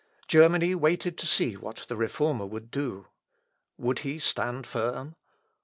Germany 0.27 0.73
waited 0.73 1.15
to 1.19 1.27
see 1.27 1.55
what 1.55 1.85
the 1.87 1.95
Reformer 1.95 2.47
would 2.47 2.71
do. 2.71 3.05
Would 3.77 3.99
he 3.99 4.17
stand 4.17 4.65
firm? 4.65 5.15